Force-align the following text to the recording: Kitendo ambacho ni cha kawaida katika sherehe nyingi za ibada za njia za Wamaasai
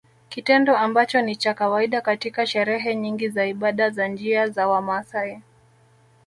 Kitendo 0.29 0.77
ambacho 0.77 1.21
ni 1.21 1.35
cha 1.35 1.53
kawaida 1.53 2.01
katika 2.01 2.45
sherehe 2.47 2.95
nyingi 2.95 3.29
za 3.29 3.45
ibada 3.45 3.89
za 3.89 4.07
njia 4.07 4.49
za 4.49 4.67
Wamaasai 4.67 5.41